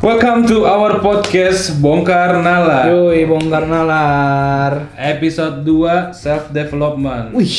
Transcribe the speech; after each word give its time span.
Welcome 0.00 0.48
to 0.48 0.64
our 0.64 0.96
podcast 1.04 1.76
Bongkar 1.76 2.40
Nalar. 2.40 2.88
Yoi, 2.88 3.28
bongkar 3.28 3.68
nalar. 3.68 4.88
Episode 4.96 5.60
2 5.60 6.16
Self 6.16 6.48
Development. 6.56 7.36
Wih. 7.36 7.52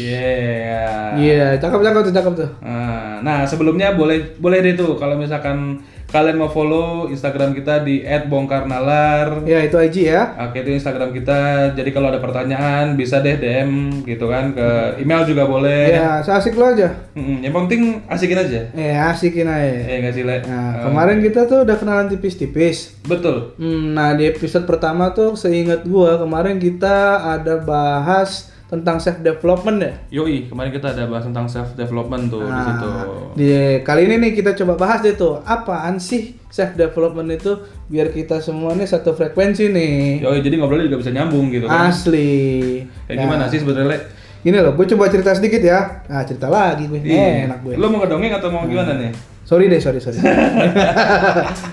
Yeah. 0.00 1.20
Iya, 1.20 1.60
cakep 1.60 1.84
cakep 1.84 2.00
tuh, 2.08 2.14
cakep 2.16 2.32
tuh. 2.32 2.50
Nah, 2.64 3.20
nah, 3.20 3.44
sebelumnya 3.44 3.92
boleh 3.92 4.40
boleh 4.40 4.64
deh 4.64 4.72
tuh 4.72 4.96
kalau 4.96 5.20
misalkan 5.20 5.84
kalian 6.12 6.36
mau 6.36 6.46
follow 6.46 7.08
Instagram 7.08 7.50
kita 7.52 7.80
di 7.80 8.04
@bongkarnalar. 8.28 9.42
Ya, 9.42 9.58
itu 9.60 9.74
IG 9.74 9.96
ya. 10.06 10.36
Oke, 10.38 10.60
itu 10.60 10.70
Instagram 10.70 11.10
kita. 11.10 11.40
Jadi 11.72 11.90
kalau 11.90 12.08
ada 12.08 12.20
pertanyaan 12.20 12.94
bisa 12.94 13.18
deh 13.18 13.34
DM 13.34 14.04
gitu 14.04 14.28
kan 14.28 14.52
ke 14.52 14.68
email 15.00 15.24
juga 15.24 15.44
boleh. 15.44 15.96
Ya, 15.96 16.20
asik 16.20 16.52
lo 16.52 16.68
aja. 16.68 16.92
Mm-mm, 17.12 17.40
yang 17.40 17.56
penting 17.56 17.80
asikin 18.06 18.36
aja. 18.36 18.60
Eh, 18.72 18.92
asikin 18.92 19.48
aja. 19.48 19.72
Eh 19.82 19.96
nggak 19.98 20.12
sih, 20.12 20.22
Le? 20.22 20.36
Nah, 20.42 20.60
Eh, 20.72 20.84
kemarin 20.84 21.18
kita 21.18 21.40
tuh 21.44 21.64
udah 21.64 21.76
kenalan 21.76 22.06
tipis-tipis. 22.06 22.92
betul. 23.02 23.56
Hmm, 23.56 23.92
nah, 23.92 24.12
di 24.12 24.28
episode 24.28 24.62
pertama 24.62 25.10
tuh 25.10 25.34
seingat 25.34 25.82
gua 25.82 26.16
kemarin 26.16 26.56
kita 26.56 26.92
ada 27.32 27.56
bahas 27.58 28.51
tentang 28.72 28.96
self 28.96 29.20
development 29.20 29.78
ya. 29.78 29.92
Yoi, 30.10 30.48
kemarin 30.48 30.72
kita 30.72 30.90
ada 30.90 31.04
bahas 31.04 31.28
tentang 31.28 31.44
self 31.44 31.76
development 31.76 32.26
tuh 32.26 32.40
di 32.40 32.48
Nah, 32.48 32.64
situ. 32.64 32.88
di 33.34 33.48
kali 33.80 34.00
ini 34.02 34.16
nih 34.18 34.32
kita 34.32 34.56
coba 34.56 34.80
bahas 34.80 34.98
deh 34.98 35.12
tuh 35.12 35.44
apaan 35.44 36.00
sih 36.00 36.40
self 36.48 36.72
development 36.72 37.28
itu 37.30 37.52
biar 37.86 38.08
kita 38.08 38.40
semua 38.40 38.72
nih 38.72 38.88
satu 38.88 39.12
frekuensi 39.12 39.68
nih. 39.68 40.24
Yoi, 40.24 40.40
jadi 40.40 40.56
ngobrolnya 40.56 40.88
juga 40.88 41.04
bisa 41.04 41.12
nyambung 41.12 41.52
gitu 41.52 41.68
kan. 41.68 41.92
Asli. 41.92 42.80
Kayak 43.04 43.12
Nah, 43.12 43.22
gimana 43.22 43.44
sih 43.46 43.60
sebenarnya? 43.60 44.00
Gini 44.42 44.58
loh, 44.58 44.72
gue 44.72 44.86
coba 44.88 45.06
cerita 45.06 45.30
sedikit 45.30 45.60
ya. 45.60 46.02
Nah, 46.08 46.24
cerita 46.24 46.48
lagi 46.48 46.88
gue. 46.88 46.98
Eh, 46.98 47.46
enak 47.46 47.62
gue. 47.62 47.76
Lo 47.76 47.86
mau 47.86 48.00
ngedongeng 48.00 48.32
atau 48.34 48.48
mau 48.48 48.64
gimana 48.64 48.96
nih? 48.96 49.12
Sorry 49.44 49.68
deh, 49.68 49.78
sorry, 49.78 50.00
sorry. 50.00 50.16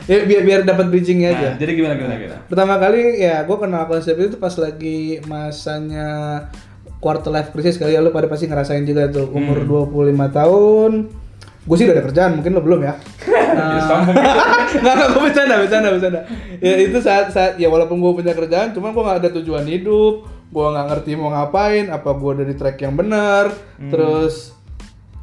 ya, 0.06 0.18
biar 0.30 0.42
biar 0.44 0.60
dapat 0.64 0.90
bridgingnya 0.90 1.32
aja. 1.32 1.48
Nah, 1.48 1.56
jadi 1.56 1.72
gimana 1.72 1.94
gimana 1.96 2.16
gimana? 2.18 2.40
Pertama 2.46 2.76
kali 2.76 3.18
ya 3.18 3.42
gue 3.42 3.58
kenal 3.58 3.84
konsep 3.86 4.14
itu 4.14 4.36
pas 4.36 4.52
lagi 4.54 5.18
masanya 5.24 6.10
quarter 7.00 7.32
life 7.32 7.50
crisis 7.56 7.80
kali 7.80 7.96
ya 7.96 8.04
lu 8.04 8.12
pada 8.12 8.28
pasti 8.28 8.46
ngerasain 8.46 8.84
juga 8.84 9.08
tuh 9.08 9.32
umur 9.32 9.64
25 9.90 10.36
tahun. 10.36 10.92
Gue 11.68 11.76
sih 11.76 11.86
udah 11.86 11.96
ada 12.00 12.06
kerjaan, 12.08 12.32
mungkin 12.40 12.52
lo 12.56 12.62
belum 12.64 12.82
ya. 12.84 12.94
Sombong 13.90 14.16
gitu. 14.16 14.40
Nggak, 14.80 14.94
nggak, 14.96 15.10
gue 15.10 15.22
bercanda, 15.26 15.56
bercanda, 15.58 15.88
bercanda. 15.90 16.22
Ya 16.62 16.74
itu 16.78 16.98
saat, 17.02 17.34
saat 17.34 17.54
ya 17.58 17.68
walaupun 17.74 17.98
gue 17.98 18.12
punya 18.22 18.38
kerjaan, 18.38 18.70
cuman 18.70 18.94
gue 18.94 19.02
nggak 19.02 19.18
ada 19.26 19.30
tujuan 19.42 19.66
hidup, 19.66 20.30
gue 20.30 20.66
nggak 20.66 20.86
ngerti 20.94 21.12
mau 21.18 21.34
ngapain, 21.34 21.90
apa 21.90 22.10
gue 22.14 22.32
dari 22.46 22.54
track 22.54 22.78
yang 22.86 22.94
benar, 22.94 23.50
terus 23.90 24.54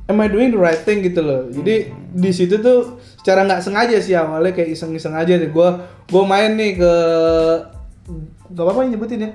am 0.06 0.22
I 0.22 0.26
doing 0.30 0.54
the 0.54 0.60
right 0.60 0.78
thing 0.82 1.02
gitu 1.02 1.22
loh. 1.22 1.46
Jadi 1.50 1.90
di 1.94 2.30
situ 2.30 2.58
tuh 2.62 2.98
secara 3.18 3.42
nggak 3.46 3.62
sengaja 3.62 3.98
sih 3.98 4.14
awalnya 4.14 4.54
kayak 4.54 4.74
iseng-iseng 4.74 5.14
aja 5.14 5.34
deh. 5.34 5.50
Gue 5.50 5.68
gue 6.06 6.22
main 6.26 6.54
nih 6.54 6.78
ke 6.78 6.92
gak 8.54 8.64
apa-apa 8.66 8.86
nyebutin 8.86 9.26
ya. 9.26 9.30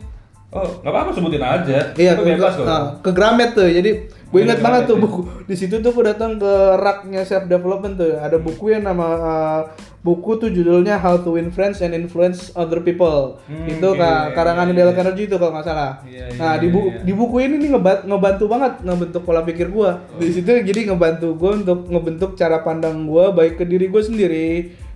Oh, 0.51 0.67
nggak 0.83 0.91
apa-apa 0.91 1.11
sebutin 1.15 1.39
aja. 1.39 1.95
Iya, 1.95 2.11
ke, 2.19 2.27
bebas 2.27 2.59
kok. 2.59 2.67
nah, 2.67 2.99
ke 2.99 3.15
Gramet 3.15 3.55
tuh. 3.55 3.71
Jadi 3.71 4.11
gue 4.11 4.39
ingat 4.43 4.59
Gramet 4.59 4.67
banget 4.67 4.81
tuh 4.91 4.97
ya. 4.99 5.03
buku 5.07 5.19
di 5.47 5.55
situ 5.55 5.75
tuh 5.79 5.91
gue 5.95 6.03
datang 6.11 6.35
ke 6.35 6.53
raknya 6.75 7.23
self 7.23 7.47
development 7.47 7.95
tuh. 7.95 8.19
Ada 8.19 8.35
buku 8.35 8.75
yang 8.75 8.83
nama 8.83 9.07
uh, 9.15 9.61
buku 10.03 10.43
tuh 10.43 10.51
judulnya 10.51 10.99
How 10.99 11.23
to 11.23 11.39
Win 11.39 11.55
Friends 11.55 11.79
and 11.79 11.95
Influence 11.95 12.51
Other 12.51 12.83
People. 12.83 13.39
Hmm, 13.47 13.63
itu 13.63 13.89
iya, 13.95 14.27
iya, 14.27 14.35
karangan 14.35 14.67
iya, 14.67 14.75
Dale 14.75 14.91
iya. 14.91 14.97
Carnegie 14.99 15.27
itu 15.31 15.35
kalau 15.39 15.55
nggak 15.55 15.67
salah. 15.71 15.91
Iya, 16.03 16.35
iya, 16.35 16.35
nah 16.35 16.53
di 16.59 16.67
iya, 16.67 16.73
buku 16.75 16.87
iya. 16.91 16.99
di 16.99 17.13
buku 17.15 17.35
ini 17.39 17.55
nih 17.55 17.69
ngebat- 17.71 18.03
ngebantu 18.03 18.45
banget 18.51 18.73
ngebentuk 18.83 19.21
pola 19.23 19.41
pikir 19.47 19.71
gue. 19.71 19.89
Di 20.19 20.35
situ 20.35 20.51
jadi 20.51 20.79
ngebantu 20.91 21.31
gue 21.39 21.51
untuk 21.63 21.87
ngebentuk 21.87 22.35
cara 22.35 22.59
pandang 22.59 23.07
gue 23.07 23.25
baik 23.31 23.55
ke 23.55 23.63
diri 23.63 23.87
gue 23.87 24.03
sendiri 24.03 24.47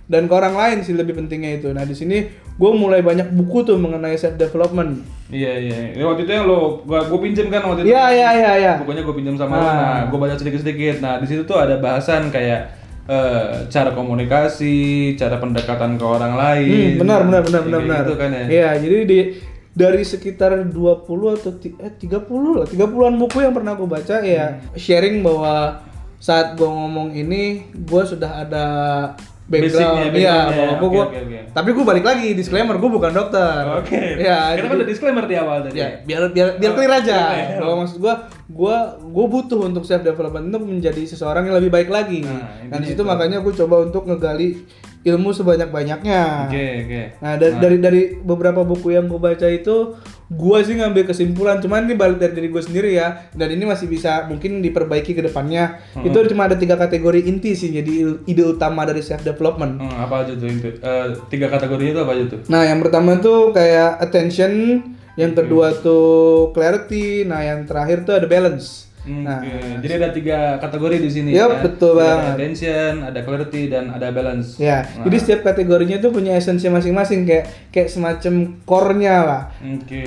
dan 0.06 0.30
ke 0.30 0.34
orang 0.34 0.54
lain 0.54 0.78
sih 0.86 0.94
lebih 0.94 1.18
pentingnya 1.18 1.58
itu. 1.58 1.68
Nah 1.74 1.82
di 1.82 1.94
sini 1.94 2.22
gue 2.56 2.70
mulai 2.72 3.02
banyak 3.02 3.34
buku 3.34 3.66
tuh 3.66 3.74
mengenai 3.76 4.14
self 4.14 4.38
development. 4.38 5.02
Iya 5.28 5.52
iya. 5.58 5.76
Ini 5.98 6.02
waktu 6.06 6.22
itu 6.24 6.32
yang 6.32 6.46
lo 6.46 6.86
gua, 6.86 7.10
gua 7.10 7.18
pinjem 7.18 7.50
kan 7.50 7.66
waktu 7.66 7.82
itu. 7.82 7.90
Iya 7.90 8.04
iya 8.14 8.28
iya 8.32 8.52
iya. 8.54 8.72
Bukunya 8.78 9.02
gue 9.02 9.14
pinjam 9.18 9.34
sama 9.34 9.54
lo. 9.58 9.66
Ah. 9.66 9.74
Nah, 9.74 10.00
gue 10.06 10.18
baca 10.18 10.38
sedikit-sedikit. 10.38 11.02
Nah, 11.02 11.18
di 11.18 11.26
situ 11.26 11.42
tuh 11.42 11.58
ada 11.58 11.82
bahasan 11.82 12.30
kayak 12.30 12.70
eh, 13.10 13.66
cara 13.66 13.90
komunikasi, 13.94 15.14
cara 15.18 15.42
pendekatan 15.42 15.98
ke 15.98 16.04
orang 16.06 16.38
lain. 16.38 16.98
Hmm, 16.98 16.98
benar 17.02 17.20
benar 17.26 17.42
benar 17.42 17.60
benar 17.66 17.80
benar. 17.82 18.02
Gitu 18.06 18.14
kan 18.14 18.30
ya. 18.30 18.44
Iya, 18.46 18.70
jadi 18.82 18.96
di 19.06 19.18
dari 19.76 20.02
sekitar 20.08 20.56
20 20.72 21.36
atau 21.36 21.52
eh 21.60 21.92
30 21.92 22.56
lah, 22.56 22.66
30-an 22.66 23.14
buku 23.20 23.44
yang 23.44 23.52
pernah 23.52 23.76
gue 23.76 23.84
baca 23.84 24.24
ya 24.24 24.56
Hmm. 24.56 24.72
sharing 24.72 25.20
bahwa 25.20 25.84
saat 26.16 26.56
gue 26.56 26.64
ngomong 26.64 27.12
ini 27.12 27.68
gue 27.76 28.02
sudah 28.08 28.40
ada 28.40 28.66
Basicnya, 29.46 30.10
background, 30.10 30.18
iya, 30.18 30.36
bahwa 30.44 30.74
gua, 30.74 30.74
Oke, 30.74 30.90
gua- 30.90 31.06
oke, 31.06 31.18
oke. 31.22 31.38
tapi 31.54 31.68
gue 31.70 31.84
balik 31.86 32.04
lagi 32.04 32.28
disclaimer 32.34 32.76
gue 32.76 32.90
bukan 32.90 33.12
dokter. 33.14 33.62
Oke. 33.78 34.00
Ya, 34.18 34.50
Kita 34.50 34.58
kan 34.58 34.66
jadi- 34.66 34.76
ada 34.76 34.86
disclaimer 34.90 35.24
di 35.24 35.36
awal 35.36 35.58
tadi. 35.62 35.78
Ya, 35.78 35.88
biar 36.02 36.22
biar 36.30 36.48
biar 36.58 36.70
Oh, 36.70 36.76
clear 36.76 36.92
aja. 36.92 37.18
oke. 37.30 37.54
Bahwa 37.62 37.74
maksud 37.80 37.98
gua 37.98 38.14
gua 38.46 38.76
gua 39.00 39.26
butuh 39.26 39.58
untuk 39.60 39.82
self 39.82 40.00
development 40.00 40.46
untuk 40.46 40.62
menjadi 40.64 41.02
seseorang 41.02 41.44
yang 41.44 41.56
lebih 41.56 41.68
baik 41.68 41.88
lagi. 41.88 42.22
Nah, 42.22 42.66
Dan 42.68 42.78
di 42.80 42.88
situ 42.88 43.02
itu. 43.02 43.06
makanya 43.06 43.38
gue 43.38 43.52
coba 43.52 43.82
untuk 43.82 44.04
ngegali 44.04 44.62
ilmu 45.02 45.30
sebanyak-banyaknya. 45.30 46.50
Oke 46.50 46.66
oke. 46.82 47.02
Nah, 47.20 47.34
dari, 47.36 47.54
dari 47.56 47.76
dari 47.78 48.00
beberapa 48.16 48.62
buku 48.62 48.90
yang 48.90 49.06
gue 49.06 49.16
baca 49.16 49.46
itu, 49.46 49.94
gue 50.26 50.58
sih 50.62 50.74
ngambil 50.74 51.06
kesimpulan. 51.06 51.62
Cuman 51.62 51.86
ini 51.86 51.94
balik 51.94 52.18
dari 52.18 52.34
diri 52.34 52.48
gue 52.48 52.58
sendiri 52.58 52.90
ya. 52.92 53.30
Dan 53.30 53.50
ini 53.50 53.62
masih 53.62 53.86
bisa 53.86 54.26
mungkin 54.26 54.58
diperbaiki 54.58 55.10
ke 55.12 55.22
depannya. 55.22 55.78
Itu 55.96 56.26
cuma 56.26 56.46
ada 56.46 56.54
tiga 56.54 56.74
kategori 56.74 57.22
inti 57.22 57.54
sih. 57.54 57.70
Jadi 57.70 58.02
ide- 58.26 58.46
utama 58.48 58.82
dari 58.82 58.98
self 58.98 59.22
development. 59.22 59.78
Hmm, 59.78 59.94
apa 59.96 60.26
aja 60.26 60.34
tuh? 60.34 60.46
Eh, 60.46 61.06
tiga 61.28 61.46
kategori 61.48 61.84
itu 61.86 61.98
apa 61.98 62.10
aja 62.10 62.24
tuh? 62.26 62.40
Nah, 62.46 62.62
yang 62.62 62.82
pertama 62.82 63.14
tuh 63.16 63.54
kayak 63.54 64.02
attention, 64.02 64.82
yang 65.16 65.32
kedua 65.32 65.72
tuh 65.76 66.06
clarity, 66.52 67.24
nah 67.24 67.40
yang 67.40 67.64
terakhir 67.64 68.04
tuh 68.04 68.14
ada 68.14 68.26
balance. 68.26 68.84
Hmm, 69.00 69.22
Nah. 69.22 69.38
Jadi 69.78 69.92
ada 69.94 70.10
tiga 70.10 70.38
kategori 70.58 70.98
di 70.98 71.06
sini. 71.06 71.30
Yup, 71.30 71.62
betul 71.62 71.94
Jadi 71.94 72.02
Ada 72.02 72.10
banget. 72.10 72.34
attention, 72.34 72.92
ada 73.04 73.20
clarity, 73.22 73.62
dan 73.70 73.84
ada 73.88 74.10
balance. 74.10 74.58
ya. 74.58 74.82
Nah, 74.82 75.06
Jadi 75.06 75.16
setiap 75.16 75.40
kategorinya 75.46 75.96
tuh 75.96 76.10
punya 76.10 76.34
esensi 76.34 76.66
masing-masing 76.66 77.22
kayak 77.22 77.44
kayak 77.70 77.86
semacam 77.86 78.34
core-nya 78.66 79.16
lah. 79.22 79.42
Oke. 79.62 80.02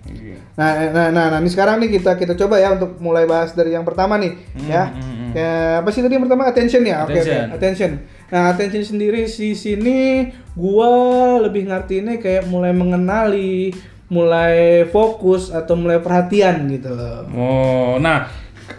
Oke. 0.00 0.38
Nah, 0.54 0.70
nah, 0.88 1.06
nah, 1.10 1.26
nah, 1.28 1.38
ini 1.42 1.50
sekarang 1.50 1.82
nih 1.82 1.98
kita 1.98 2.14
kita 2.14 2.38
coba 2.38 2.56
ya 2.56 2.70
untuk 2.72 2.94
mulai 2.98 3.26
bahas 3.26 3.50
dari 3.52 3.74
yang 3.74 3.82
pertama 3.82 4.14
nih, 4.16 4.30
Hmm, 4.54 4.70
ya. 4.70 4.84
hmm, 4.86 5.02
hmm. 5.02 5.30
Kayak 5.34 5.58
apa 5.76 5.88
sih 5.90 6.00
tadi 6.00 6.12
yang 6.14 6.24
pertama 6.24 6.42
attention 6.46 6.82
ya? 6.84 6.96
Oke, 7.02 7.10
oke. 7.10 7.18
Attention. 7.18 7.44
Attention. 7.52 7.90
Nah, 8.28 8.42
attention 8.48 8.84
sendiri 8.86 9.26
di 9.26 9.50
sini 9.52 9.98
gua 10.54 10.90
lebih 11.40 11.66
ngertiinnya 11.66 12.16
kayak 12.16 12.46
mulai 12.46 12.70
mengenali, 12.70 13.74
mulai 14.08 14.88
fokus 14.88 15.52
atau 15.52 15.76
mulai 15.76 16.00
perhatian 16.00 16.64
gitu 16.72 16.92
loh. 16.92 17.28
Oh, 17.36 17.92
nah 18.00 18.28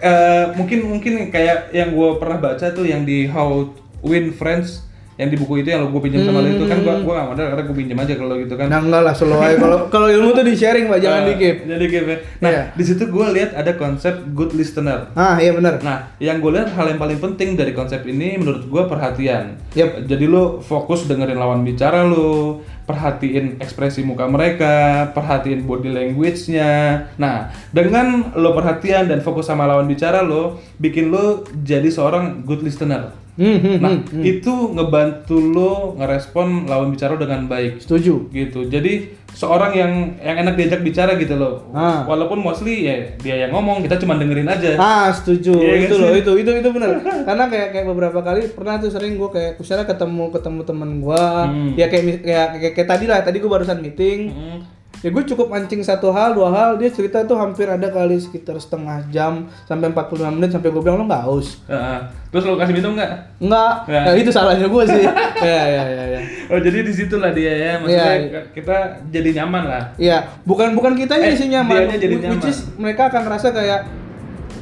eh, 0.02 0.46
mungkin 0.58 0.90
mungkin 0.90 1.30
kayak 1.30 1.74
yang 1.74 1.94
gue 1.94 2.10
pernah 2.18 2.38
baca 2.42 2.66
tuh 2.74 2.86
yang 2.86 3.06
di 3.06 3.30
How 3.30 3.70
Win 4.02 4.34
Friends 4.34 4.89
yang 5.20 5.28
di 5.28 5.36
buku 5.36 5.60
itu 5.60 5.68
yang 5.68 5.84
lo 5.84 5.92
gue 5.92 6.00
pinjam 6.00 6.24
sama 6.24 6.40
lo 6.40 6.48
itu 6.48 6.64
kan 6.64 6.80
gue 6.80 6.94
gue 7.04 7.12
gak 7.12 7.28
modal 7.28 7.46
karena 7.52 7.64
gue 7.68 7.76
pinjam 7.76 7.98
aja 8.00 8.14
kalau 8.16 8.36
gitu 8.40 8.54
kan. 8.56 8.68
Nah, 8.72 8.80
enggak 8.80 9.02
lah, 9.04 9.12
slow 9.12 9.36
aja. 9.44 9.60
Kalau 9.60 9.78
kalau 9.92 10.08
ilmu 10.08 10.32
tuh 10.32 10.48
di 10.48 10.56
sharing, 10.56 10.88
Pak, 10.88 11.00
jangan 11.04 11.22
Eh, 11.22 11.28
di 11.28 11.34
keep. 11.36 11.58
Jadi 11.68 11.86
keep 11.92 12.06
ya. 12.08 12.18
Nah 12.40 12.50
Iya. 12.56 12.64
di 12.72 12.84
situ 12.88 13.04
gue 13.04 13.26
lihat 13.36 13.52
ada 13.52 13.76
konsep 13.76 14.16
good 14.32 14.56
listener. 14.56 15.12
Ah, 15.20 15.36
iya 15.36 15.52
benar. 15.52 15.84
Nah, 15.84 16.08
yang 16.24 16.40
gue 16.40 16.56
lihat 16.56 16.72
hal 16.72 16.88
yang 16.88 17.00
paling 17.04 17.20
penting 17.20 17.60
dari 17.60 17.76
konsep 17.76 18.00
ini 18.08 18.40
menurut 18.40 18.64
gue 18.64 18.84
perhatian. 18.88 19.60
Yep. 19.76 20.08
Jadi 20.08 20.26
lo 20.32 20.64
fokus 20.64 21.04
dengerin 21.04 21.36
lawan 21.36 21.68
bicara 21.68 22.08
lo, 22.08 22.64
perhatiin 22.88 23.60
ekspresi 23.60 24.02
muka 24.02 24.24
mereka, 24.24 25.12
perhatiin 25.12 25.68
body 25.68 25.92
language-nya. 25.92 26.72
Nah, 27.20 27.52
dengan 27.76 28.32
lo 28.40 28.56
perhatian 28.56 29.12
dan 29.12 29.20
fokus 29.20 29.52
sama 29.52 29.68
lawan 29.68 29.86
bicara 29.86 30.24
lo, 30.24 30.58
bikin 30.80 31.12
lo 31.12 31.44
jadi 31.60 31.92
seorang 31.92 32.48
good 32.48 32.64
listener. 32.64 33.12
Hmm, 33.40 33.58
hmm, 33.58 33.76
Nah, 33.80 33.96
hmm. 34.04 34.20
itu 34.22 34.54
ngebantu 34.76 35.38
lo 35.40 35.72
ngerespon 35.96 36.68
lawan 36.68 36.92
bicara 36.92 37.16
dengan 37.16 37.48
baik 37.48 37.80
Setuju. 37.80 38.28
gitu. 38.30 38.68
Jadi 38.68 39.16
seorang 39.30 39.72
yang 39.72 39.92
yang 40.20 40.36
enak 40.38 40.54
diajak 40.54 40.82
bicara 40.82 41.16
gitu 41.16 41.34
loh. 41.34 41.72
Ah. 41.72 42.04
Walaupun 42.04 42.36
mostly 42.38 42.84
ya 42.84 43.16
dia 43.16 43.36
yang 43.40 43.52
ngomong, 43.52 43.80
kita 43.80 43.96
cuma 43.96 44.20
dengerin 44.20 44.44
aja. 44.46 44.76
Ah, 44.76 45.08
setuju. 45.10 45.56
Iya 45.56 45.88
itu 45.88 45.96
loh, 45.96 46.12
itu 46.12 46.32
itu 46.36 46.52
itu 46.52 46.70
benar. 46.70 47.00
Karena 47.00 47.48
kayak 47.48 47.68
kayak 47.72 47.86
beberapa 47.88 48.20
kali 48.20 48.52
pernah 48.52 48.76
tuh 48.76 48.92
sering 48.92 49.16
gue 49.16 49.30
kayak 49.30 49.56
misalnya 49.56 49.88
ketemu 49.88 50.24
ketemu 50.30 50.62
temen 50.62 50.90
gue, 51.00 51.24
Hmm. 51.40 51.72
ya 51.74 51.88
kayak, 51.88 52.04
kayak 52.20 52.48
kayak 52.60 52.74
kayak 52.76 52.90
tadi 52.90 53.06
lah. 53.08 53.24
Tadi 53.24 53.38
gue 53.40 53.48
barusan 53.48 53.80
meeting. 53.80 54.20
Hmm. 54.30 54.60
Ya 55.00 55.10
gue 55.10 55.24
cukup 55.26 55.48
mancing 55.48 55.80
satu 55.80 56.10
hal, 56.10 56.34
dua 56.34 56.50
hal, 56.50 56.70
dia 56.76 56.88
cerita 56.88 57.24
tuh 57.24 57.34
hampir 57.34 57.64
ada 57.66 57.88
kali 57.88 58.16
sekitar 58.16 58.56
setengah 58.56 59.08
jam 59.08 59.34
sampai 59.64 59.88
45 59.88 60.04
menit 60.30 60.50
sampai 60.50 60.68
gue 60.68 60.80
bilang 60.80 60.98
lo 60.98 61.06
nggak 61.06 61.24
haus. 61.24 61.64
Heeh. 61.66 62.00
Terus 62.30 62.44
lo 62.44 62.54
kasih 62.54 62.74
minum 62.74 62.94
nggak? 62.94 63.12
Enggak, 63.40 63.74
Ya. 63.86 64.02
nah, 64.02 64.14
itu 64.14 64.28
salahnya 64.30 64.68
gue 64.68 64.84
sih. 64.86 65.04
ya 65.48 65.62
ya 65.66 65.84
ya 65.88 66.04
ya. 66.10 66.22
Oh 66.48 66.60
jadi 66.60 66.78
di 66.82 66.92
situlah 66.92 67.32
dia 67.32 67.54
ya, 67.54 67.72
maksudnya 67.78 68.12
Iya. 68.14 68.42
kita 68.52 68.76
jadi 69.08 69.30
nyaman 69.40 69.64
lah. 69.66 69.84
Iya, 69.96 70.18
bukan 70.44 70.76
bukan 70.76 70.94
kitanya 70.94 71.26
Eh, 71.26 71.34
sih 71.34 71.48
nyaman. 71.48 71.80
dianya 71.80 71.98
jadi 71.98 72.16
Wh- 72.16 72.24
Which 72.30 72.44
nyaman. 72.44 72.52
is 72.52 72.60
mereka 72.76 73.02
akan 73.08 73.22
ngerasa 73.24 73.48
kayak 73.50 73.80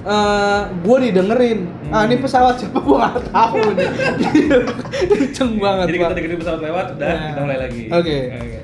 eh 0.08 0.60
gue 0.80 0.98
didengerin. 1.04 1.60
Ah 1.88 2.04
ini 2.04 2.16
pesawat 2.16 2.56
siapa 2.58 2.80
gue 2.82 2.96
nggak 2.96 3.28
tahu 3.28 3.60
nih. 3.74 3.90
Kenceng 5.10 5.52
banget 5.58 5.86
Jadi 5.86 5.98
kita 5.98 6.14
dengerin 6.16 6.38
pesawat 6.38 6.62
lewat, 6.62 6.86
udah 6.94 7.08
Nah. 7.08 7.24
kita 7.28 7.42
mulai 7.42 7.60
lagi. 7.60 7.84
Oke. 7.90 8.18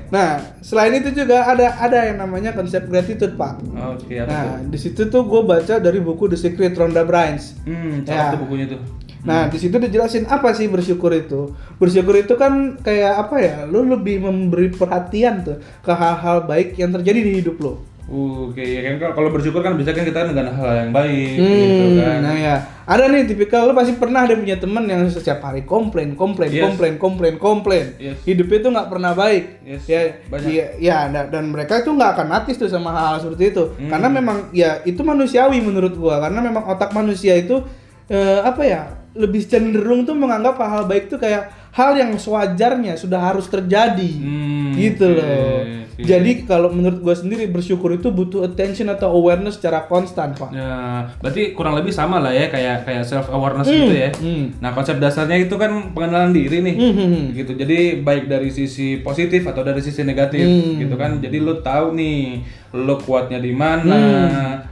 Nah 0.08 0.28
selain 0.60 0.92
itu 0.94 1.10
juga 1.14 1.44
ada 1.44 1.66
ada 1.76 1.98
yang 2.06 2.18
namanya 2.18 2.50
konsep 2.50 2.84
gratitude 2.84 3.34
pak. 3.34 3.60
Oke, 3.92 4.16
apa 4.16 4.28
Nah 4.28 4.44
di 4.64 4.78
situ 4.78 5.06
tuh 5.06 5.22
gue 5.22 5.42
baca 5.42 5.74
dari 5.76 5.98
buku 5.98 6.24
The 6.26 6.38
Secret 6.38 6.72
Rhonda 6.74 7.04
Byrnes. 7.04 7.60
Hmm, 7.62 8.02
Ya. 8.02 8.32
tuh 8.32 8.40
bukunya 8.40 8.64
tuh. 8.66 8.80
Nah, 9.24 9.48
di 9.48 9.56
situ 9.56 9.80
dijelasin 9.80 10.28
apa 10.28 10.52
sih 10.52 10.68
bersyukur 10.68 11.08
itu. 11.10 11.48
Bersyukur 11.74 12.12
itu 12.14 12.36
kan 12.36 12.76
kayak 12.76 13.24
apa 13.24 13.36
ya? 13.40 13.56
Lu 13.64 13.80
lebih 13.82 14.20
memberi 14.20 14.68
perhatian 14.68 15.40
tuh 15.40 15.56
ke 15.80 15.88
hal-hal 15.90 16.44
baik 16.44 16.76
yang 16.76 16.92
terjadi 16.92 17.24
di 17.24 17.32
hidup 17.40 17.56
lo. 17.56 17.80
Oke, 18.04 18.60
ya 18.60 18.84
kan 18.84 19.16
kalau- 19.16 19.32
bersyukur 19.32 19.64
kan 19.64 19.80
bisa 19.80 19.96
kan 19.96 20.04
kita 20.04 20.28
dengan 20.28 20.52
hal 20.52 20.86
yang 20.86 20.92
baik 20.92 21.40
Hmm, 21.40 21.48
gitu 21.48 21.86
kan. 21.96 22.18
nah 22.20 22.36
ya. 22.36 22.54
Ada 22.84 23.08
nih 23.08 23.24
tipikal 23.24 23.64
lu 23.64 23.72
pasti 23.72 23.96
pernah 23.96 24.28
ada 24.28 24.36
punya 24.36 24.60
teman 24.60 24.84
yang 24.84 25.08
setiap 25.08 25.40
hari 25.40 25.64
komplain, 25.64 26.12
komplain, 26.12 26.52
Yes. 26.52 26.68
komplain, 26.68 27.00
komplain, 27.00 27.40
komplain. 27.40 27.96
Yes. 27.96 28.20
Hidupnya 28.28 28.60
itu 28.60 28.68
nggak 28.68 28.88
pernah 28.92 29.16
baik. 29.16 29.44
Yes, 29.64 29.88
Ya, 29.88 30.20
banyak. 30.28 30.48
iya, 30.52 30.66
ya, 30.76 30.98
dan, 31.08 31.48
mereka 31.48 31.80
itu 31.80 31.88
nggak 31.88 32.10
akan 32.12 32.26
natis 32.28 32.60
tuh 32.60 32.68
sama 32.68 32.92
hal, 32.92 33.24
seperti 33.24 33.56
itu. 33.56 33.72
Hmm. 33.72 33.88
Karena 33.88 34.08
memang 34.12 34.52
ya 34.52 34.84
itu 34.84 35.00
manusiawi 35.00 35.64
menurut 35.64 35.96
gua. 35.96 36.20
Karena 36.20 36.44
memang 36.44 36.68
otak 36.68 36.92
manusia 36.92 37.32
itu 37.34 37.64
eh, 38.04 38.40
apa 38.44 38.62
ya? 38.62 38.82
lebih 39.14 39.46
cenderung 39.46 40.02
tuh 40.02 40.12
menganggap 40.12 40.58
hal-hal 40.58 40.84
baik 40.84 41.06
tuh 41.06 41.16
kayak 41.16 41.63
hal 41.74 41.90
yang 41.92 42.14
sewajarnya 42.14 42.94
sudah 42.94 43.18
harus 43.20 43.46
terjadi. 43.46 44.10
Hmm, 44.14 44.72
gitu 44.72 45.10
loh. 45.10 45.58
oke. 45.60 45.82
Jadi 45.96 46.42
kalau 46.42 46.70
menurut 46.70 46.98
gua 47.00 47.14
sendiri 47.14 47.46
bersyukur 47.46 47.90
itu 47.92 48.10
butuh 48.10 48.42
attention 48.42 48.86
atau 48.88 49.10
awareness 49.10 49.54
secara 49.54 49.82
konstan, 49.84 50.34
Pak. 50.34 50.50
Ya, 50.50 50.74
berarti 51.18 51.50
kurang 51.50 51.74
lebih 51.74 51.90
sama 51.90 52.18
lah 52.18 52.30
ya 52.30 52.46
kayak 52.46 52.82
kayak 52.82 53.02
self 53.02 53.26
awareness 53.28 53.66
Hmm, 53.66 53.78
gitu 53.80 53.94
ya. 53.96 54.10
hmm. 54.10 54.58
Nah, 54.58 54.70
konsep 54.70 54.98
dasarnya 54.98 55.38
itu 55.40 55.54
kan 55.54 55.70
pengenalan 55.90 56.30
diri 56.30 56.62
nih. 56.62 56.74
Hmm, 56.74 56.92
hmm, 56.92 57.08
hmm. 57.08 57.24
Gitu. 57.32 57.52
Jadi 57.54 57.78
baik 58.00 58.26
dari 58.26 58.50
sisi 58.50 58.98
positif 58.98 59.42
atau 59.44 59.62
dari 59.62 59.78
sisi 59.78 60.02
negatif 60.02 60.42
Hmm. 60.42 60.78
gitu 60.78 60.94
kan. 60.94 61.18
Jadi 61.18 61.38
lo 61.38 61.58
tahu 61.58 61.90
nih 61.92 62.42
lo 62.72 62.98
kuatnya 62.98 63.38
di 63.38 63.50
mana, 63.50 63.98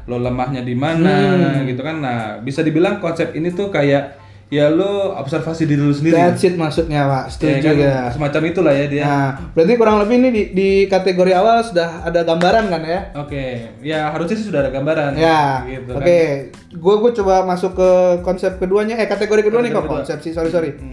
lo 0.05 0.19
lemahnya 0.19 0.63
di 0.63 0.75
mana 0.75 1.15
Hmm. 1.55 1.67
gitu 1.67 1.83
kan. 1.83 1.99
Nah, 1.99 2.19
bisa 2.39 2.63
dibilang 2.63 2.99
konsep 2.99 3.31
ini 3.33 3.51
tuh 3.51 3.71
kayak 3.71 4.22
ya 4.53 4.69
lo 4.69 5.17
observasi 5.17 5.65
diri 5.65 5.81
lo 5.81 5.89
sendiri. 5.91 6.13
That's 6.13 6.45
it 6.45 6.61
maksudnya, 6.61 7.09
Pak. 7.09 7.25
Ya 7.25 7.33
Setuju 7.33 7.69
kan? 7.73 7.77
ya. 7.81 7.97
Semacam 8.13 8.43
itulah 8.45 8.75
ya 8.77 8.85
dia. 8.85 9.03
Nah, 9.03 9.29
berarti 9.57 9.73
kurang 9.81 9.97
lebih 10.05 10.21
ini 10.21 10.29
di, 10.29 10.43
di 10.53 10.69
kategori 10.85 11.33
awal 11.33 11.65
sudah 11.65 12.05
ada 12.05 12.21
gambaran 12.21 12.69
kan 12.69 12.83
ya? 12.85 13.01
Oke, 13.17 13.45
ya 13.81 14.13
harusnya 14.13 14.37
sih 14.37 14.53
sudah 14.53 14.61
ada 14.61 14.69
gambaran. 14.69 15.17
Ya, 15.17 15.65
gitu 15.65 15.97
oke. 15.97 16.05
kan. 16.05 16.77
Gue 16.77 16.95
gue 17.01 17.11
coba 17.17 17.49
masuk 17.49 17.73
ke 17.73 17.91
konsep 18.21 18.61
keduanya. 18.61 19.01
Eh 19.01 19.09
kategori 19.09 19.41
kedua 19.41 19.65
nih 19.65 19.73
kok 19.73 19.81
Kategori 19.81 19.89
kedua. 19.89 19.99
konsep 20.05 20.19
sih. 20.21 20.37
Sorry 20.37 20.53
sorry. 20.53 20.77
Hmm. 20.77 20.93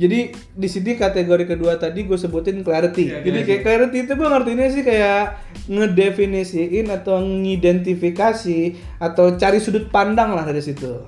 Jadi 0.00 0.32
di 0.32 0.68
sini 0.72 0.96
kategori 0.96 1.44
kedua 1.44 1.76
tadi 1.76 2.08
gue 2.08 2.16
sebutin 2.16 2.64
clarity. 2.64 3.12
Iya, 3.12 3.20
Jadi 3.20 3.38
kayak 3.44 3.60
clarity 3.68 3.96
itu 4.08 4.12
gue 4.16 4.28
ngertiinnya 4.32 4.68
sih 4.72 4.80
kayak 4.80 5.20
ngedefinisiin 5.68 6.88
atau 6.88 7.20
ngidentifikasi 7.20 8.60
atau 8.96 9.36
cari 9.36 9.60
sudut 9.60 9.92
pandang 9.92 10.32
lah 10.32 10.48
dari 10.48 10.64
situ. 10.64 11.04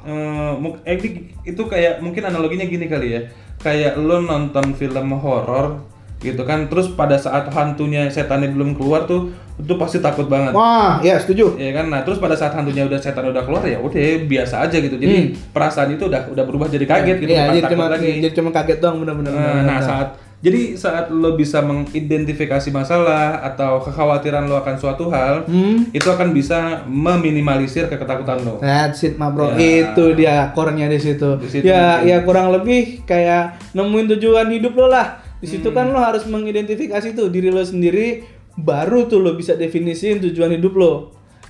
Ini- 0.85 1.49
itu 1.49 1.63
kayak 1.65 2.05
mungkin 2.05 2.29
analoginya 2.29 2.69
gini 2.69 2.85
kali 2.85 3.09
ya 3.17 3.23
kayak 3.63 3.95
lo 3.97 4.19
nonton 4.19 4.75
film 4.75 5.15
horor 5.17 5.87
gitu 6.23 6.43
kan 6.43 6.67
terus 6.67 6.89
pada 6.89 7.15
saat 7.15 7.47
hantunya 7.47 8.07
setannya 8.07 8.49
belum 8.49 8.73
keluar 8.73 9.05
tuh 9.05 9.29
itu 9.55 9.75
pasti 9.77 9.99
takut 9.99 10.27
banget 10.27 10.51
Wah, 10.51 10.99
ya 11.01 11.19
setuju. 11.19 11.55
ya 11.55 11.71
kan 11.73 11.87
nah 11.87 12.01
terus 12.01 12.17
pada 12.17 12.33
saat 12.33 12.51
hantunya 12.53 12.83
udah 12.83 12.97
setan 12.97 13.27
udah 13.27 13.43
keluar 13.43 13.63
ya 13.63 13.77
udah 13.77 13.99
biasa 14.25 14.63
aja 14.63 14.77
gitu 14.77 14.97
jadi 14.97 15.35
perasaan 15.49 15.93
itu 15.93 16.07
udah 16.07 16.31
udah 16.31 16.45
berubah 16.45 16.67
jadi 16.67 16.83
kaget 16.85 17.17
gitu 17.19 17.29
Hmm. 17.29 17.37
Iya, 17.37 17.43
bukan 17.43 17.57
jadi 17.59 17.67
cuma 17.69 17.85
lagi 17.89 18.11
jadi 18.19 18.35
cuma 18.35 18.51
kaget 18.51 18.79
doang 18.79 18.97
bener-bener. 18.99 19.31
Nah, 19.31 19.61
nah, 19.63 19.79
saat 19.79 20.09
jadi 20.39 20.75
saat 20.75 21.07
lo 21.09 21.33
bisa 21.33 21.63
mengidentifikasi 21.63 22.67
masalah 22.69 23.39
atau 23.45 23.79
kekhawatiran 23.81 24.43
lo 24.45 24.59
akan 24.59 24.75
suatu 24.75 25.07
hal, 25.07 25.47
Hmm. 25.47 25.87
itu 25.89 26.03
akan 26.05 26.35
bisa 26.35 26.83
meminimalisir 26.85 27.87
keketakutan 27.87 28.43
lo. 28.43 28.59
That's 28.59 29.05
it, 29.05 29.15
ma 29.15 29.31
bro. 29.31 29.55
Ya. 29.55 29.87
Itu 29.87 30.19
dia 30.19 30.51
core-nya 30.51 30.87
di 30.87 30.99
situ. 30.99 31.39
Di 31.39 31.47
situ 31.47 31.63
ya, 31.65 32.03
mungkin. 32.03 32.11
ya 32.11 32.17
kurang 32.23 32.51
lebih 32.51 32.81
kayak 33.05 33.71
nemuin 33.71 34.19
tujuan 34.19 34.51
hidup 34.51 34.75
lo 34.75 34.91
lah. 34.91 35.22
Di 35.43 35.51
situ 35.51 35.69
Hmm. 35.69 35.77
kan 35.77 35.87
lo 35.91 35.99
harus 35.99 36.23
mengidentifikasi 36.25 37.13
tuh 37.13 37.27
diri 37.29 37.51
lo 37.51 37.61
sendiri, 37.61 38.23
baru 38.55 39.11
tuh 39.11 39.19
lo 39.19 39.35
bisa 39.35 39.59
definisiin 39.59 40.23
tujuan 40.23 40.55
hidup 40.55 40.73
lo. 40.73 40.93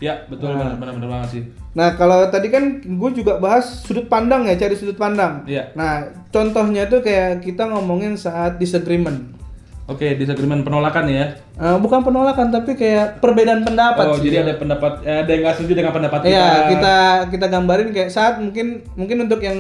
Ya, 0.01 0.25
betul 0.27 0.51
Nah. 0.51 0.75
benar 0.75 0.97
benar 0.97 1.09
banget 1.13 1.29
sih. 1.31 1.43
Nah, 1.73 1.95
kalau 1.95 2.27
tadi 2.27 2.49
kan 2.49 2.81
gue 2.81 3.11
juga 3.15 3.39
bahas 3.39 3.85
sudut 3.85 4.09
pandang 4.09 4.45
ya, 4.45 4.59
cari 4.59 4.75
sudut 4.75 4.97
pandang. 4.97 5.47
Iya. 5.47 5.71
Nah, 5.73 6.03
contohnya 6.29 6.89
tuh 6.89 7.01
kayak 7.01 7.41
kita 7.41 7.71
ngomongin 7.71 8.17
saat 8.17 8.59
disagreement. 8.59 9.39
Oke, 9.87 10.15
disagreement 10.15 10.63
penolakan 10.63 11.11
ya. 11.11 11.37
Eh, 11.59 11.77
bukan 11.77 12.01
penolakan 12.01 12.49
tapi 12.49 12.75
kayak 12.75 13.19
perbedaan 13.19 13.61
pendapat 13.61 14.05
oh, 14.09 14.15
sih. 14.17 14.31
jadi 14.31 14.47
ada 14.47 14.55
pendapat 14.57 15.03
eh, 15.03 15.27
ada 15.27 15.31
yang 15.31 15.43
nggak 15.43 15.57
setuju 15.59 15.73
dengan 15.75 15.93
pendapat 15.93 16.19
kita. 16.23 16.31
Iya, 16.33 16.49
kita 16.71 16.97
kita 17.29 17.47
gambarin 17.51 17.91
kayak 17.91 18.11
saat 18.11 18.39
mungkin 18.39 18.87
mungkin 18.95 19.27
untuk 19.27 19.43
yang 19.43 19.59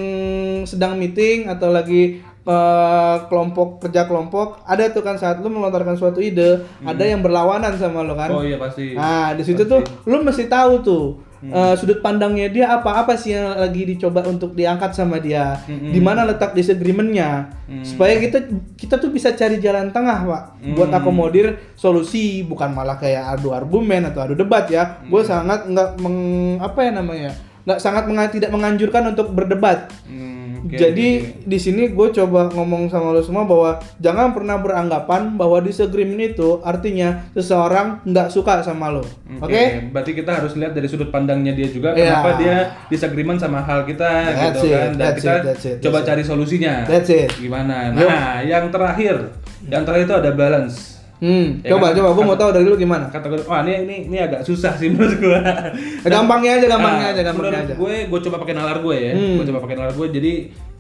sedang 0.65 0.95
meeting 0.95 1.51
atau 1.51 1.75
lagi 1.75 2.23
eh, 2.43 3.17
kelompok 3.27 3.83
kerja 3.83 4.05
kelompok 4.05 4.63
ada 4.65 4.91
tuh 4.91 5.01
kan 5.01 5.15
saat 5.15 5.39
lu 5.39 5.47
melontarkan 5.47 5.95
suatu 5.95 6.19
ide, 6.19 6.63
ada 6.83 7.05
yang 7.05 7.21
berlawanan 7.21 7.75
sama 7.77 8.03
lo 8.03 8.15
kan. 8.15 8.31
Hmm. 8.31 8.39
Oh 8.39 8.45
iya 8.45 8.59
pasti. 8.59 8.93
Nah, 8.93 9.33
di 9.33 9.43
situ 9.43 9.63
tuh 9.63 9.79
lu 10.05 10.21
mesti 10.21 10.47
tahu 10.47 10.73
tuh 10.81 11.07
eh, 11.43 11.75
sudut 11.75 11.99
pandangnya 11.99 12.47
dia 12.49 12.67
apa 12.71 13.03
apa 13.03 13.19
sih 13.19 13.35
yang 13.35 13.59
lagi 13.59 13.83
dicoba 13.83 14.23
untuk 14.23 14.55
diangkat 14.55 14.95
sama 14.95 15.19
dia, 15.19 15.59
Mm-mm. 15.67 15.91
di 15.91 15.99
mana 15.99 16.23
letak 16.23 16.55
disagreementnya, 16.55 17.51
Mm. 17.67 17.83
supaya 17.83 18.15
kita 18.15 18.39
kita 18.79 18.95
tuh 18.95 19.11
bisa 19.11 19.35
cari 19.35 19.59
jalan 19.59 19.91
tengah 19.91 20.23
pak, 20.23 20.43
buat 20.79 20.95
Mm. 20.95 20.99
akomodir 21.03 21.47
solusi, 21.75 22.43
bukan 22.43 22.71
malah 22.71 22.95
kayak 22.95 23.35
adu 23.35 23.51
argumen 23.51 24.07
atau 24.07 24.23
adu 24.23 24.35
debat 24.35 24.71
ya. 24.71 25.03
Gue 25.03 25.23
sangat 25.23 25.67
nggak 25.67 25.99
meng 25.99 26.19
apa 26.63 26.79
ya 26.79 26.91
namanya, 26.95 27.31
nggak 27.67 27.79
sangat 27.79 28.07
menga- 28.07 28.31
tidak 28.31 28.51
menganjurkan 28.55 29.11
untuk 29.11 29.35
berdebat. 29.35 29.91
Hmm, 30.07 30.42
oke, 30.63 30.73
Jadi 30.73 31.09
oke. 31.19 31.45
di 31.45 31.59
sini 31.59 31.83
gue 31.89 32.09
coba 32.13 32.47
ngomong 32.49 32.87
sama 32.87 33.11
lo 33.11 33.19
semua 33.19 33.43
bahwa 33.43 33.71
jangan 33.99 34.31
pernah 34.31 34.57
beranggapan 34.57 35.35
bahwa 35.35 35.59
disagreement 35.59 36.33
itu 36.33 36.63
artinya 36.63 37.27
seseorang 37.33 38.01
nggak 38.03 38.29
suka 38.29 38.63
sama 38.63 38.89
lo, 38.89 39.03
oke? 39.03 39.43
Oke, 39.43 39.63
berarti 39.91 40.13
kita 40.15 40.39
harus 40.39 40.55
lihat 40.55 40.73
dari 40.73 40.87
sudut 40.87 41.09
pandangnya 41.09 41.53
dia 41.53 41.67
juga 41.67 41.93
Iya. 41.93 42.15
kenapa 42.15 42.31
dia 42.37 42.57
disagreement 42.87 43.37
sama 43.37 43.61
hal 43.61 43.83
kita 43.83 44.07
That's 44.25 44.41
gitu 44.57 44.61
it, 44.65 44.73
kan 44.73 44.91
dan 44.93 45.01
that's 45.03 45.19
kita 45.19 45.33
it, 45.33 45.43
that's 45.43 45.65
it, 45.67 45.77
coba 45.81 45.93
that's 45.93 46.07
it. 46.07 46.09
cari 46.09 46.23
solusinya. 46.23 46.75
That's 46.87 47.11
it. 47.11 47.31
Gimana? 47.37 47.91
Nah, 47.91 48.41
yang 48.41 48.71
terakhir, 48.71 49.35
yang 49.67 49.83
terakhir 49.83 50.05
itu 50.07 50.17
ada 50.17 50.31
balance. 50.31 51.02
Hmm, 51.23 51.63
Ya 51.63 51.71
coba 51.71 51.87
kan? 51.87 51.95
coba 51.95 52.09
gue 52.11 52.25
mau 52.25 52.35
tahu 52.35 52.51
dari 52.51 52.67
lu 52.67 52.75
gimana? 52.75 53.07
Kategori, 53.07 53.47
wah 53.47 53.63
ini 53.63 53.87
ini 53.87 53.97
ini 54.11 54.19
agak 54.19 54.43
susah 54.43 54.75
sih 54.75 54.91
menurut 54.91 55.15
gua. 55.17 55.39
Eh, 56.03 56.11
gampangnya 56.11 56.59
aja, 56.59 56.67
gampangnya 56.69 56.99
Nah, 57.01 57.15
aja, 57.15 57.23
gampangnya 57.23 57.61
aja. 57.63 57.75
gue, 57.75 57.95
gue 58.05 58.21
coba 58.21 58.37
pakai 58.39 58.53
nalar 58.53 58.79
gue 58.81 58.97
ya. 58.97 59.13
Hmm. 59.13 59.39
Gue 59.39 59.47
coba 59.47 59.59
pakai 59.61 59.77
nalar 59.77 59.95
gue. 59.95 60.09
Jadi 60.11 60.33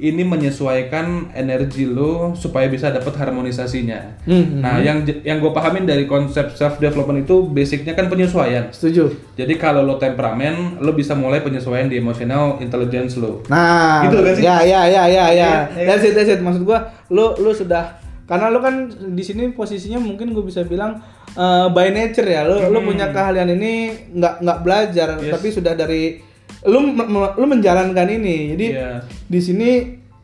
ini 0.02 0.22
menyesuaikan 0.24 1.06
energi 1.32 1.86
lo 1.86 2.34
supaya 2.34 2.66
bisa 2.66 2.90
dapat 2.90 3.14
harmonisasinya. 3.14 4.18
Hmm, 4.24 4.58
Nah, 4.58 4.78
yang 4.78 5.02
j- 5.02 5.22
yang 5.22 5.38
gue 5.38 5.48
pahamin 5.48 5.84
dari 5.84 6.04
konsep 6.04 6.50
self 6.50 6.76
development 6.76 7.22
itu 7.22 7.46
basicnya 7.46 7.94
kan 7.94 8.06
penyesuaian. 8.06 8.66
Setuju. 8.68 9.14
Jadi 9.32 9.54
kalau 9.54 9.80
lo 9.80 9.94
temperamen, 9.96 10.78
lo 10.78 10.90
bisa 10.90 11.14
mulai 11.14 11.38
penyesuaian 11.38 11.86
di 11.86 11.96
emotional 11.96 12.58
intelligence 12.58 13.14
lo. 13.14 13.46
Nah, 13.46 14.02
Gitu 14.02 14.18
kan 14.18 14.32
sih? 14.32 14.42
ya 14.42 14.56
ya 14.60 14.80
ya 14.82 15.02
ya 15.04 15.06
ya. 15.06 15.26
Iya, 15.28 15.50
iya. 15.72 15.86
That's 15.86 16.02
it, 16.02 16.12
that's 16.12 16.26
it. 16.28 16.40
Maksud 16.40 16.64
gua, 16.64 16.82
lu 17.06 17.38
lu 17.38 17.52
sudah 17.52 18.01
karena 18.32 18.48
lu 18.48 18.58
kan 18.58 18.74
di 18.88 19.20
sini 19.20 19.52
posisinya 19.52 20.00
mungkin 20.00 20.32
gue 20.32 20.40
bisa 20.40 20.64
bilang 20.64 21.04
eh, 21.30 21.66
by 21.68 21.88
nature 21.88 22.24
ya. 22.26 22.42
Lu 22.42 22.56
lu 22.62 22.78
Hmm. 22.78 22.88
punya 22.88 23.06
keahlian 23.06 23.52
ini 23.52 23.72
nggak 24.10 24.40
nggak 24.40 24.58
belajar, 24.60 25.08
Yes. 25.18 25.30
tapi 25.30 25.48
sudah 25.48 25.72
dari 25.74 26.16
lu 26.64 26.78
me- 26.80 27.08
lu 27.34 27.44
menjalankan 27.46 28.08
ini. 28.08 28.36
Jadi 28.50 28.66
Iya. 28.70 29.04
di 29.04 29.38
sini 29.38 29.70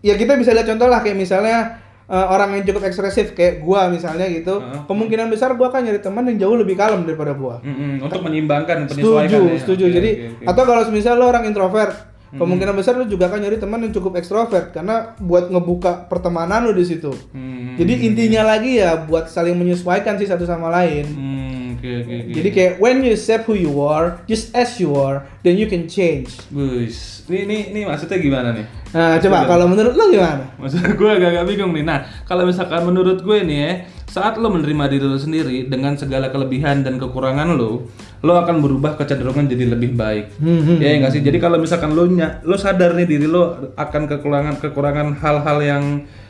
ya 0.00 0.14
kita 0.14 0.34
bisa 0.34 0.50
lihat 0.50 0.64
contoh 0.66 0.86
lah 0.86 1.00
kayak 1.00 1.14
misalnya 1.14 1.76
eh, 2.06 2.26
orang 2.26 2.56
yang 2.56 2.64
cukup 2.64 2.88
ekspresif 2.88 3.32
kayak 3.32 3.60
gua 3.60 3.88
misalnya 3.88 4.24
gitu. 4.26 4.56
Heeh. 4.58 4.80
Kemungkinan 4.84 5.28
besar 5.28 5.52
gua 5.54 5.68
akan 5.68 5.84
nyari 5.84 6.00
teman 6.00 6.24
yang 6.24 6.40
jauh 6.40 6.56
lebih 6.56 6.72
kalem 6.72 7.04
daripada 7.04 7.32
gua. 7.32 7.60
Mm-mm, 7.60 8.00
untuk 8.00 8.24
menyimbangkan, 8.24 8.88
penyesuaikan. 8.88 9.28
Setuju, 9.28 9.40
ya. 9.44 9.58
setuju. 9.60 9.84
Oke, 9.84 9.92
Jadi 9.92 10.10
oke, 10.10 10.24
oke. 10.34 10.44
atau 10.48 10.62
kalau 10.64 10.82
misal 10.88 11.14
lo 11.14 11.24
orang 11.26 11.44
introvert, 11.44 11.92
kemungkinan 12.30 12.74
besar 12.74 12.94
lo 12.94 13.04
juga 13.04 13.26
akan 13.26 13.40
nyari 13.40 13.56
teman 13.56 13.80
yang 13.80 13.90
cukup 13.90 14.16
ekstrovert 14.16 14.70
karena 14.70 15.16
buat 15.16 15.48
ngebuka 15.48 16.06
pertemanan 16.06 16.64
lo 16.64 16.72
di 16.72 16.84
situ. 16.84 17.08
Hmm, 17.32 17.76
Jadi 17.76 18.04
intinya 18.04 18.44
lagi 18.44 18.76
ya 18.76 19.00
buat 19.00 19.26
saling 19.26 19.54
menyesuaikan 19.54 20.16
sih 20.16 20.26
satu 20.26 20.44
sama 20.44 20.68
lain. 20.68 21.06
hmm, 21.06 21.78
oke 21.78 21.90
oke 22.04 22.12
oke. 22.20 22.32
Jadi 22.34 22.48
kayak 22.50 22.72
when 22.76 23.00
you 23.00 23.12
accept 23.12 23.44
who 23.44 23.54
you 23.54 23.72
are, 23.80 24.20
just 24.26 24.52
as 24.52 24.76
you 24.76 24.92
are, 24.92 25.24
then 25.40 25.56
you 25.56 25.64
can 25.64 25.88
change. 25.88 26.36
Bus, 26.50 27.24
ini 27.26 27.46
ini 27.46 27.56
ini 27.72 27.80
maksudnya 27.84 28.18
gimana 28.18 28.52
nih? 28.52 28.66
Nah, 28.88 29.20
coba 29.20 29.44
kalau 29.44 29.68
menurut 29.68 29.92
lo 29.92 30.08
gimana? 30.08 30.48
Maksud 30.56 30.80
gue 30.96 31.10
agak-agak 31.12 31.44
bingung 31.44 31.72
nih. 31.72 31.84
Nah, 31.84 32.00
kalau 32.24 32.44
misalkan 32.44 32.84
menurut 32.84 33.20
gue 33.20 33.38
nih 33.44 33.58
ya, 33.60 33.72
saat 34.18 34.34
lo 34.34 34.50
menerima 34.50 34.84
diri 34.86 35.06
lo 35.06 35.14
sendiri 35.14 35.64
dengan 35.64 35.94
segala 35.94 36.28
kelebihan 36.28 36.82
dan 36.82 36.98
kekurangan 36.98 37.54
lo, 37.54 37.86
lo 38.20 38.32
akan 38.34 38.58
berubah 38.58 38.94
kecenderungan 38.94 39.46
jadi 39.46 39.70
lebih 39.70 39.94
baik. 39.94 40.34
Hmm, 40.36 40.76
Ya 40.76 40.98
enggak 40.98 41.14
sih? 41.14 41.22
Jadi 41.22 41.38
kalau 41.38 41.56
misalkan 41.56 41.94
lo 41.94 42.04
nya, 42.04 42.42
lo 42.42 42.58
sadar 42.58 42.92
nih 42.92 43.06
diri 43.06 43.24
lo 43.24 43.70
akan 43.72 44.02
kekurangan 44.06 44.58
kekurangan 44.58 45.14
hal-hal 45.16 45.58
yang 45.60 45.84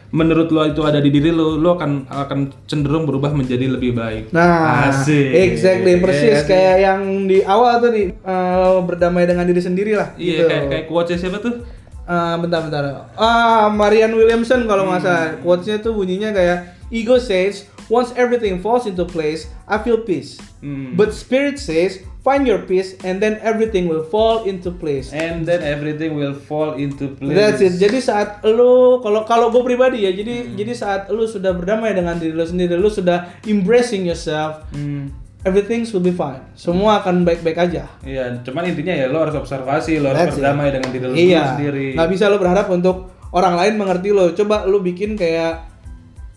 menurut 0.08 0.48
lo 0.48 0.64
itu 0.64 0.80
ada 0.82 1.00
di 1.00 1.08
diri 1.08 1.28
lo, 1.28 1.56
lo 1.56 1.74
akan 1.74 2.08
akan 2.08 2.38
cenderung 2.64 3.04
berubah 3.04 3.32
menjadi 3.32 3.68
lebih 3.68 3.92
baik. 3.92 4.32
Nah, 4.32 4.88
Asik. 4.88 5.32
exactly 5.32 5.96
persis 5.98 6.32
Iya 6.32 6.40
sih. 6.40 6.48
kayak 6.48 6.76
yang 6.78 7.00
di 7.24 7.40
awal 7.40 7.76
tuh 7.78 7.92
nih 7.92 8.12
eh, 8.12 8.76
berdamai 8.84 9.24
dengan 9.24 9.44
diri 9.44 9.60
sendiri 9.60 9.92
lah. 9.96 10.12
Iya, 10.16 10.32
gitu. 10.36 10.48
kayak 10.48 10.64
kayak 10.68 10.84
quotes 10.86 11.16
siapa 11.16 11.40
tuh? 11.40 11.60
Eh, 12.08 12.36
bentar 12.40 12.64
bentar. 12.64 13.12
Ah, 13.14 13.68
Marian 13.68 14.08
Williamson 14.10 14.64
kalau 14.64 14.88
nggak 14.88 15.02
salah. 15.04 15.28
Quotes-nya 15.38 15.76
tuh 15.78 15.92
bunyinya 15.92 16.32
kayak 16.32 16.72
ego 16.88 17.20
says 17.20 17.68
once 17.88 18.12
everything 18.14 18.60
falls 18.60 18.84
into 18.84 19.04
place, 19.04 19.48
I 19.64 19.80
feel 19.80 20.00
peace. 20.00 20.36
Hmm. 20.60 20.94
But 20.94 21.12
spirit 21.12 21.56
says 21.56 22.00
find 22.20 22.44
your 22.44 22.60
peace 22.60 22.98
and 23.02 23.18
then 23.18 23.40
everything 23.40 23.88
will 23.88 24.04
fall 24.04 24.44
into 24.44 24.68
place. 24.68 25.12
And 25.12 25.48
then 25.48 25.64
everything 25.64 26.12
will 26.12 26.36
fall 26.36 26.76
into 26.76 27.16
place. 27.16 27.32
That's 27.32 27.60
it. 27.60 27.80
Jadi 27.80 27.98
saat 28.00 28.44
lu 28.44 29.00
kalau 29.00 29.24
kalau 29.24 29.48
gue 29.48 29.64
pribadi 29.64 30.04
ya, 30.04 30.12
jadi 30.12 30.44
Hmm. 30.44 30.54
jadi 30.54 30.72
saat 30.76 31.00
lu 31.08 31.24
sudah 31.24 31.56
berdamai 31.56 31.96
dengan 31.96 32.16
diri 32.16 32.36
lu 32.36 32.44
sendiri, 32.44 32.76
lu 32.76 32.92
sudah 32.92 33.32
embracing 33.48 34.04
yourself, 34.04 34.60
Hmm. 34.74 35.08
everything 35.46 35.86
will 35.88 36.04
be 36.04 36.12
fine. 36.12 36.42
Semua 36.52 37.00
akan 37.00 37.24
baik-baik 37.24 37.56
aja. 37.56 37.88
Iya, 38.04 38.42
cuman 38.44 38.68
intinya 38.68 38.92
ya 38.92 39.06
lo 39.08 39.24
harus 39.24 39.38
observasi, 39.38 40.02
lo 40.02 40.12
harus 40.12 40.28
That's 40.28 40.36
it. 40.36 40.42
berdamai 40.42 40.68
dengan 40.74 40.90
diri 40.92 41.04
lo 41.08 41.14
Iya. 41.16 41.56
sendiri. 41.56 41.96
Nggak 41.96 42.10
bisa 42.12 42.24
lo 42.28 42.36
berharap 42.36 42.66
untuk 42.68 43.08
orang 43.30 43.54
lain 43.56 43.74
mengerti 43.78 44.10
lo. 44.10 44.34
Coba 44.34 44.66
lo 44.66 44.82
bikin 44.82 45.14
kayak 45.14 45.67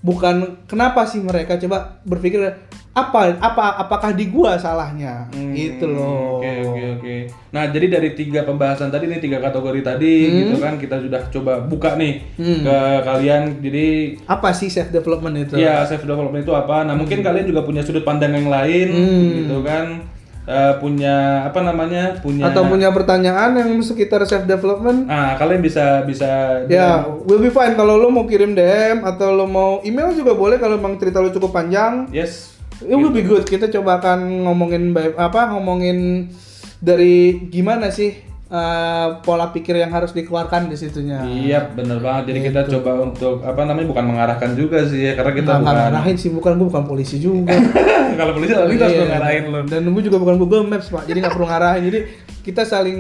bukan 0.02 0.36
kenapa 0.66 1.06
sih 1.06 1.18
mereka 1.18 1.56
coba 1.58 2.02
berpikir 2.02 2.42
apa 2.92 3.40
apa 3.40 3.80
apakah 3.80 4.12
di 4.12 4.28
gua 4.28 4.60
salahnya 4.60 5.32
Hmm, 5.32 5.56
gitu 5.56 5.88
loh. 5.88 6.38
Oke 6.38 6.52
oke 6.62 6.82
oke. 6.98 7.16
Nah 7.50 7.64
jadi 7.66 7.88
dari 7.88 8.12
tiga 8.12 8.44
pembahasan 8.44 8.92
tadi 8.92 9.08
nih 9.08 9.22
tiga 9.22 9.40
kategori 9.40 9.80
tadi 9.80 10.16
gitu 10.44 10.60
kan 10.60 10.76
kita 10.76 11.00
sudah 11.00 11.24
coba 11.30 11.64
buka 11.64 11.96
nih 11.96 12.20
Hmm. 12.36 12.62
ke 12.62 12.78
kalian. 13.02 13.42
Jadi 13.62 13.88
Apa 14.28 14.52
sih 14.52 14.68
self 14.68 14.92
development 14.92 15.40
itu? 15.40 15.56
ya 15.56 15.88
self 15.88 16.04
development 16.04 16.44
itu 16.44 16.52
apa? 16.52 16.84
Nah 16.84 16.92
mungkin 16.94 17.22
kalian 17.22 17.48
juga 17.48 17.64
punya 17.64 17.80
sudut 17.80 18.04
pandang 18.04 18.34
yang 18.34 18.52
lain 18.52 18.88
Hmm. 18.92 19.28
gitu 19.40 19.58
kan. 19.64 19.86
Eh, 20.42 20.74
punya 20.82 21.46
apa 21.46 21.62
namanya? 21.62 22.18
Punya 22.18 22.50
Atau 22.50 22.66
punya 22.66 22.90
pertanyaan 22.90 23.54
yang 23.54 23.78
sekitar 23.86 24.26
self 24.26 24.50
development? 24.50 25.06
Nah 25.06 25.38
kalian 25.38 25.62
bisa 25.62 26.02
bisa 26.02 26.66
Ya, 26.66 27.06
will 27.30 27.38
be 27.38 27.54
fine 27.54 27.78
kalau 27.78 28.02
lo 28.02 28.10
mau 28.10 28.26
kirim 28.26 28.58
DM 28.58 29.06
atau 29.06 29.30
lo 29.38 29.46
mau 29.46 29.86
email 29.86 30.18
juga 30.18 30.34
boleh 30.34 30.58
kalau 30.58 30.82
emang 30.82 30.98
cerita 30.98 31.22
lo 31.22 31.30
cukup 31.30 31.54
panjang. 31.54 32.10
yes. 32.10 32.58
It 32.82 32.98
will 32.98 33.14
be 33.14 33.22
good. 33.22 33.46
Kita 33.46 33.70
coba 33.70 34.02
akan 34.02 34.50
ngomongin 34.50 34.90
apa 35.14 35.54
ngomongin 35.54 36.34
dari 36.82 37.46
gimana 37.54 37.94
sih 37.94 38.31
uh, 38.52 39.24
pola 39.24 39.50
pikir 39.50 39.74
yang 39.74 39.90
harus 39.90 40.12
dikeluarkan 40.12 40.68
di 40.68 40.76
situnya. 40.76 41.24
Iya 41.24 41.72
bener 41.72 41.98
banget. 41.98 42.36
Jadi 42.36 42.40
kita 42.52 42.62
coba 42.68 42.92
untuk 43.02 43.42
apa 43.42 43.62
namanya 43.64 43.88
bukan 43.88 44.06
mengarahkan 44.06 44.54
juga 44.54 44.84
sih 44.86 45.08
ya 45.08 45.14
karena 45.16 45.32
kita 45.32 45.52
nggak 45.56 45.64
bukan 45.64 45.76
ngarahin 45.88 46.16
sih, 46.20 46.30
bukan 46.30 46.52
gue 46.60 46.68
bukan 46.68 46.84
polisi 46.86 47.18
juga. 47.18 47.56
kalau 48.20 48.36
polisi 48.36 48.52
lalu 48.54 48.76
lintas 48.76 48.92
Iya. 48.92 49.00
tuh 49.00 49.08
ngarahin 49.08 49.44
lo. 49.48 49.60
Dan 49.66 49.82
gue 49.88 50.04
juga 50.04 50.18
bukan 50.20 50.36
Google 50.38 50.68
Maps 50.68 50.92
pak, 50.92 51.08
jadi 51.08 51.18
nggak 51.24 51.34
perlu 51.34 51.48
ngarahin. 51.48 51.84
Jadi 51.88 52.00
kita 52.42 52.62
saling 52.64 53.00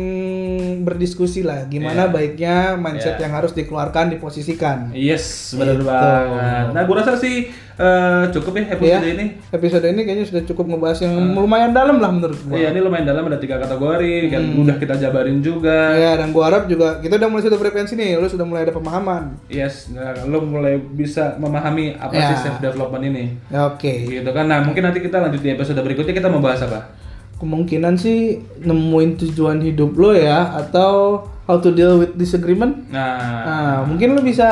berdiskusi 0.81 1.41
lah, 1.41 1.65
gimana 1.65 2.05
Iya. 2.05 2.13
baiknya 2.13 2.55
mindset 2.75 3.17
Iya. 3.17 3.25
yang 3.25 3.33
harus 3.35 3.51
dikeluarkan, 3.51 4.09
diposisikan. 4.09 4.89
Yes, 4.91 5.53
benar 5.53 5.75
Gitu. 5.75 5.85
banget. 5.85 6.65
Nah, 6.71 6.81
gua 6.83 6.95
rasa 6.97 7.17
sih 7.17 7.49
eh, 7.73 8.23
cukup 8.29 8.53
ya 8.55 8.77
episode 8.77 9.01
Iya. 9.01 9.13
ini. 9.17 9.25
Episode 9.49 9.85
ini 9.89 10.01
kayaknya 10.05 10.25
sudah 10.27 10.43
cukup 10.45 10.69
ngebahas 10.69 11.01
yang 11.01 11.33
lumayan 11.33 11.73
dalam 11.73 11.97
lah 11.97 12.13
menurut 12.13 12.37
gue. 12.37 12.53
Iya, 12.53 12.69
ini 12.69 12.79
lumayan 12.79 13.09
dalam 13.09 13.25
ada 13.25 13.41
tiga 13.41 13.57
kategori, 13.57 14.29
kan 14.29 14.43
udah 14.55 14.75
kita 14.77 15.01
jabarin 15.01 15.41
juga. 15.41 15.97
Iya, 15.97 16.21
dan 16.21 16.29
gua 16.29 16.53
harap 16.53 16.69
juga 16.69 17.01
kita 17.01 17.17
udah 17.17 17.25
mulai 17.25 17.41
satu 17.41 17.57
frekuensi 17.57 17.97
nih, 17.97 18.21
lu 18.21 18.29
sudah 18.29 18.45
mulai 18.45 18.69
ada 18.69 18.71
pemahaman. 18.71 19.33
Yes, 19.49 19.89
nah, 19.89 20.13
lo 20.23 20.45
mulai 20.45 20.77
bisa 20.77 21.33
memahami 21.35 21.97
apa 21.97 22.13
Ya. 22.13 22.29
sih 22.29 22.45
self 22.45 22.61
development 22.61 23.01
ini. 23.03 23.23
Oke. 23.49 24.05
Gitu 24.05 24.29
kan. 24.29 24.45
Nah, 24.45 24.61
mungkin 24.61 24.85
nanti 24.85 25.01
kita 25.01 25.17
lanjut 25.17 25.41
di 25.41 25.49
episode 25.49 25.81
berikutnya 25.81 26.13
kita 26.13 26.29
mau 26.29 26.37
bahas 26.37 26.61
apa? 26.61 27.00
Kemungkinan 27.41 27.97
sih 27.97 28.37
nemuin 28.61 29.17
tujuan 29.17 29.57
hidup 29.59 29.97
lo 29.97 30.13
ya 30.13 30.53
atau 30.55 31.25
how 31.43 31.57
to 31.57 31.73
deal 31.73 31.97
with 31.97 32.13
disagreement. 32.13 32.85
Nah, 32.87 33.17
Nah, 33.41 33.75
mungkin 33.83 34.13
lo 34.13 34.21
bisa 34.21 34.45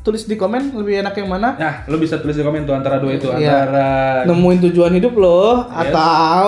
tulis 0.00 0.24
di 0.24 0.36
komen 0.36 0.72
lebih 0.74 1.00
enak 1.00 1.12
yang 1.14 1.28
mana? 1.28 1.56
nah, 1.56 1.74
lo 1.86 1.96
bisa 1.96 2.16
tulis 2.16 2.32
di 2.32 2.40
komen 2.40 2.62
tuh 2.62 2.72
antara 2.72 2.96
dua 2.96 3.12
itu, 3.14 3.24
Iya. 3.26 3.64
antara 3.64 3.88
Nemuin 4.24 4.60
tujuan 4.62 4.92
hidup 4.92 5.12
lo 5.14 5.64
Yes. 5.66 5.88
atau 5.88 6.44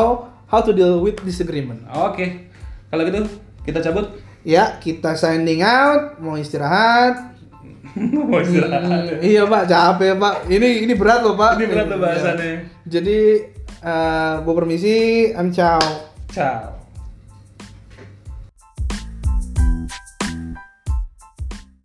how 0.46 0.60
to 0.60 0.70
deal 0.70 1.00
with 1.00 1.16
disagreement. 1.20 1.80
Oke. 1.90 2.52
Kalau 2.86 3.02
gitu, 3.02 3.24
kita 3.64 3.80
cabut. 3.80 4.12
Ya, 4.42 4.76
kita 4.76 5.14
signing 5.14 5.60
out, 5.60 6.18
mau 6.18 6.36
istirahat. 6.36 7.32
mau 8.22 8.36
istirahat. 8.36 8.84
Hmm, 8.84 9.20
iya 9.22 9.44
pak, 9.44 9.64
capek 9.64 10.12
pak. 10.16 10.34
Ini 10.46 10.84
ini 10.84 10.92
berat 10.92 11.20
loh 11.20 11.32
pak. 11.32 11.56
Ini 11.56 11.64
berat 11.66 11.86
loh 11.86 11.96
Iya. 11.96 12.04
bahasannya. 12.04 12.52
Jadi, 12.84 13.18
gue 13.82 14.54
permisi, 14.54 15.30
I'm 15.34 15.50
ciao. 15.50 15.80
Ciao. 16.30 16.81